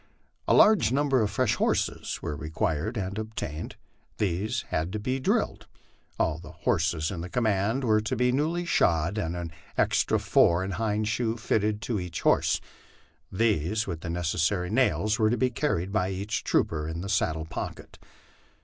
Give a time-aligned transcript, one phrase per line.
[0.47, 3.75] A large number of fresh horses were required and obtained;
[4.17, 5.67] these had to be drilled.
[6.17, 10.63] All the horses in the command were to be newly shod, and an extra fore
[10.63, 12.59] and hind shoe fitted to each horse;
[13.31, 17.45] these, with the necessary nails, were to be carried by each trooper in the saddle
[17.45, 17.99] pocket.